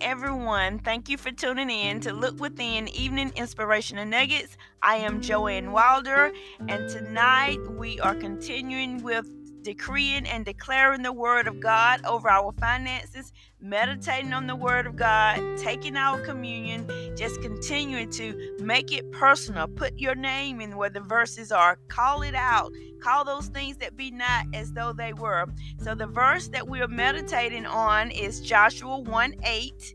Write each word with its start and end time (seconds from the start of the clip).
everyone. 0.00 0.78
Thank 0.78 1.10
you 1.10 1.18
for 1.18 1.30
tuning 1.30 1.68
in 1.68 2.00
to 2.00 2.14
Look 2.14 2.40
Within 2.40 2.88
Evening 2.88 3.30
Inspirational 3.36 4.06
Nuggets. 4.06 4.56
I 4.82 4.96
am 4.96 5.20
Joanne 5.20 5.70
Wilder, 5.70 6.32
and 6.66 6.88
tonight 6.88 7.58
we 7.72 8.00
are 8.00 8.14
continuing 8.14 9.02
with 9.02 9.37
decreeing 9.62 10.26
and 10.26 10.44
declaring 10.44 11.02
the 11.02 11.12
word 11.12 11.46
of 11.46 11.60
God 11.60 12.04
over 12.04 12.28
our 12.28 12.52
finances, 12.52 13.32
meditating 13.60 14.32
on 14.32 14.46
the 14.46 14.56
word 14.56 14.86
of 14.86 14.96
God, 14.96 15.40
taking 15.58 15.96
our 15.96 16.20
communion, 16.20 16.88
just 17.16 17.40
continuing 17.42 18.10
to 18.12 18.56
make 18.60 18.92
it 18.92 19.10
personal. 19.12 19.68
Put 19.68 19.98
your 19.98 20.14
name 20.14 20.60
in 20.60 20.76
where 20.76 20.90
the 20.90 21.00
verses 21.00 21.52
are, 21.52 21.78
call 21.88 22.22
it 22.22 22.34
out, 22.34 22.72
call 23.02 23.24
those 23.24 23.48
things 23.48 23.76
that 23.78 23.96
be 23.96 24.10
not 24.10 24.46
as 24.54 24.72
though 24.72 24.92
they 24.92 25.12
were. 25.12 25.46
So, 25.80 25.94
the 25.94 26.06
verse 26.06 26.48
that 26.48 26.68
we 26.68 26.80
are 26.80 26.88
meditating 26.88 27.66
on 27.66 28.10
is 28.10 28.40
Joshua 28.40 28.98
1 28.98 29.34
8 29.44 29.94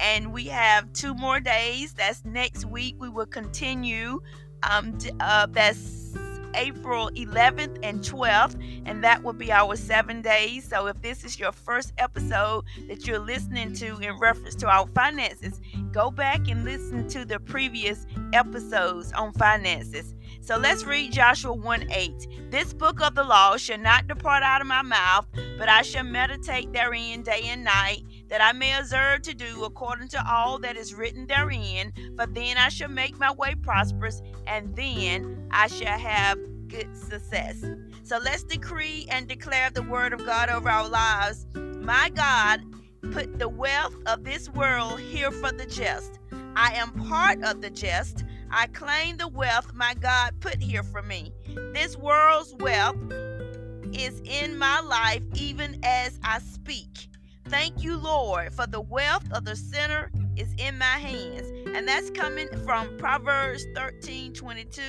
and 0.00 0.32
we 0.32 0.46
have 0.46 0.92
two 0.92 1.14
more 1.14 1.40
days. 1.40 1.94
That's 1.94 2.24
next 2.24 2.64
week. 2.64 2.96
We 2.98 3.08
will 3.08 3.26
continue. 3.26 4.20
Um, 4.62 4.96
uh, 5.20 5.46
that's 5.50 6.16
April 6.54 7.10
11th 7.10 7.78
and 7.82 8.00
12th, 8.00 8.82
and 8.86 9.02
that 9.04 9.22
will 9.22 9.32
be 9.32 9.52
our 9.52 9.76
seven 9.76 10.22
days. 10.22 10.68
So, 10.68 10.86
if 10.86 11.00
this 11.02 11.24
is 11.24 11.38
your 11.38 11.52
first 11.52 11.92
episode 11.98 12.64
that 12.88 13.06
you're 13.06 13.18
listening 13.18 13.74
to 13.74 13.98
in 13.98 14.18
reference 14.18 14.54
to 14.56 14.68
our 14.68 14.86
finances, 14.94 15.60
go 15.92 16.10
back 16.10 16.48
and 16.48 16.64
listen 16.64 17.08
to 17.08 17.24
the 17.24 17.40
previous 17.40 18.06
episodes 18.32 19.12
on 19.12 19.32
finances. 19.32 20.14
So, 20.40 20.56
let's 20.56 20.84
read 20.84 21.12
Joshua 21.12 21.52
1 21.52 21.90
8. 21.90 22.50
This 22.50 22.72
book 22.72 23.00
of 23.00 23.14
the 23.14 23.24
law 23.24 23.56
shall 23.56 23.78
not 23.78 24.06
depart 24.06 24.42
out 24.42 24.60
of 24.60 24.66
my 24.66 24.82
mouth, 24.82 25.26
but 25.58 25.68
I 25.68 25.82
shall 25.82 26.04
meditate 26.04 26.72
therein 26.72 27.22
day 27.22 27.42
and 27.44 27.64
night 27.64 28.02
that 28.34 28.42
I 28.42 28.50
may 28.50 28.76
observe 28.76 29.22
to 29.22 29.32
do 29.32 29.62
according 29.62 30.08
to 30.08 30.28
all 30.28 30.58
that 30.58 30.76
is 30.76 30.92
written 30.92 31.24
therein. 31.24 31.92
For 32.16 32.26
then 32.26 32.56
I 32.56 32.68
shall 32.68 32.88
make 32.88 33.16
my 33.16 33.30
way 33.30 33.54
prosperous, 33.54 34.22
and 34.48 34.74
then 34.74 35.46
I 35.52 35.68
shall 35.68 35.96
have 35.96 36.36
good 36.66 36.96
success. 36.96 37.64
So 38.02 38.18
let's 38.18 38.42
decree 38.42 39.06
and 39.08 39.28
declare 39.28 39.70
the 39.70 39.82
word 39.82 40.12
of 40.12 40.26
God 40.26 40.48
over 40.48 40.68
our 40.68 40.88
lives. 40.88 41.46
My 41.54 42.10
God, 42.12 42.62
put 43.12 43.38
the 43.38 43.48
wealth 43.48 43.94
of 44.06 44.24
this 44.24 44.48
world 44.48 44.98
here 44.98 45.30
for 45.30 45.52
the 45.52 45.66
just. 45.66 46.18
I 46.56 46.74
am 46.74 46.90
part 47.06 47.40
of 47.44 47.60
the 47.60 47.70
just. 47.70 48.24
I 48.50 48.66
claim 48.66 49.16
the 49.16 49.28
wealth 49.28 49.72
my 49.74 49.94
God 49.94 50.40
put 50.40 50.60
here 50.60 50.82
for 50.82 51.02
me. 51.02 51.32
This 51.72 51.96
world's 51.96 52.52
wealth 52.56 52.96
is 53.92 54.20
in 54.24 54.58
my 54.58 54.80
life 54.80 55.22
even 55.36 55.78
as 55.84 56.18
I 56.24 56.40
speak. 56.40 57.10
Thank 57.48 57.84
you, 57.84 57.96
Lord, 57.96 58.54
for 58.54 58.66
the 58.66 58.80
wealth 58.80 59.30
of 59.30 59.44
the 59.44 59.54
sinner 59.54 60.10
is 60.36 60.48
in 60.56 60.78
my 60.78 60.84
hands. 60.84 61.52
And 61.74 61.86
that's 61.86 62.08
coming 62.10 62.48
from 62.64 62.96
Proverbs 62.96 63.66
13 63.74 64.32
22, 64.32 64.82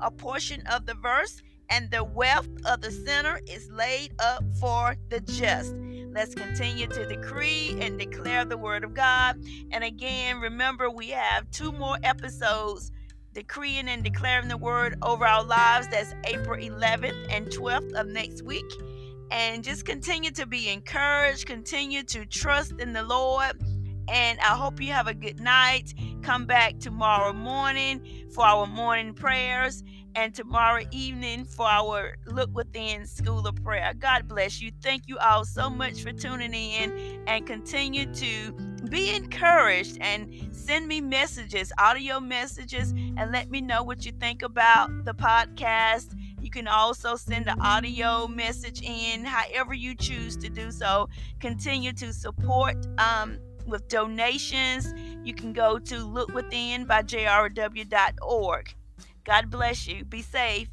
a 0.00 0.10
portion 0.10 0.62
of 0.68 0.86
the 0.86 0.94
verse. 0.94 1.42
And 1.70 1.90
the 1.90 2.02
wealth 2.02 2.48
of 2.64 2.80
the 2.80 2.90
sinner 2.90 3.40
is 3.46 3.70
laid 3.70 4.14
up 4.20 4.42
for 4.58 4.96
the 5.10 5.20
just. 5.20 5.74
Let's 6.10 6.34
continue 6.34 6.86
to 6.86 7.06
decree 7.06 7.76
and 7.78 7.98
declare 7.98 8.46
the 8.46 8.56
word 8.56 8.84
of 8.84 8.94
God. 8.94 9.36
And 9.70 9.84
again, 9.84 10.40
remember, 10.40 10.88
we 10.88 11.10
have 11.10 11.50
two 11.50 11.72
more 11.72 11.98
episodes 12.02 12.90
decreeing 13.34 13.86
and 13.86 14.02
declaring 14.02 14.48
the 14.48 14.56
word 14.56 14.96
over 15.02 15.26
our 15.26 15.44
lives. 15.44 15.88
That's 15.88 16.14
April 16.24 16.58
11th 16.58 17.26
and 17.30 17.48
12th 17.48 17.92
of 17.92 18.06
next 18.06 18.42
week 18.42 18.64
and 19.30 19.62
just 19.62 19.84
continue 19.84 20.30
to 20.32 20.46
be 20.46 20.68
encouraged, 20.68 21.46
continue 21.46 22.02
to 22.04 22.24
trust 22.26 22.72
in 22.80 22.92
the 22.92 23.02
Lord. 23.02 23.60
And 24.10 24.38
I 24.40 24.56
hope 24.56 24.80
you 24.80 24.92
have 24.92 25.06
a 25.06 25.14
good 25.14 25.40
night. 25.40 25.92
Come 26.22 26.46
back 26.46 26.78
tomorrow 26.78 27.32
morning 27.32 28.00
for 28.34 28.44
our 28.44 28.66
morning 28.66 29.12
prayers 29.12 29.84
and 30.14 30.34
tomorrow 30.34 30.82
evening 30.90 31.44
for 31.44 31.66
our 31.66 32.16
Look 32.26 32.50
Within 32.54 33.06
School 33.06 33.46
of 33.46 33.62
Prayer. 33.62 33.92
God 33.96 34.26
bless 34.26 34.60
you. 34.60 34.72
Thank 34.82 35.02
you 35.06 35.18
all 35.18 35.44
so 35.44 35.68
much 35.68 36.02
for 36.02 36.12
tuning 36.12 36.54
in 36.54 37.22
and 37.26 37.46
continue 37.46 38.12
to 38.14 38.52
be 38.90 39.14
encouraged 39.14 39.98
and 40.00 40.32
send 40.50 40.88
me 40.88 41.00
messages, 41.00 41.72
audio 41.78 42.18
messages, 42.18 42.92
and 42.92 43.30
let 43.30 43.50
me 43.50 43.60
know 43.60 43.82
what 43.82 44.06
you 44.06 44.12
think 44.12 44.42
about 44.42 44.90
the 45.04 45.14
podcast 45.14 46.14
you 46.48 46.52
can 46.62 46.66
also 46.66 47.14
send 47.14 47.46
an 47.46 47.60
audio 47.60 48.26
message 48.26 48.80
in, 48.80 49.22
however 49.22 49.74
you 49.74 49.94
choose 49.94 50.34
to 50.38 50.48
do 50.48 50.70
so. 50.70 51.06
Continue 51.40 51.92
to 51.92 52.10
support 52.10 52.86
um, 52.96 53.38
with 53.66 53.86
donations. 53.88 54.94
You 55.22 55.34
can 55.34 55.52
go 55.52 55.78
to 55.78 55.94
lookwithin 55.96 56.86
by 56.86 57.02
jrw.org. 57.02 58.74
God 59.24 59.50
bless 59.50 59.86
you. 59.86 60.06
Be 60.06 60.22
safe. 60.22 60.70